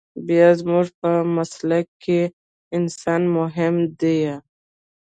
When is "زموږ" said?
0.59-0.87